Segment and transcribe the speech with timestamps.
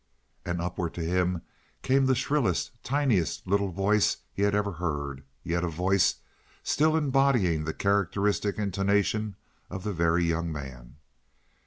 [0.45, 1.43] And upward to him
[1.83, 6.15] came the shrillest, tiniest little voice he had ever heard, yet a voice
[6.63, 9.35] still embodying the characteristic intonation
[9.69, 10.95] of the Very Young Man.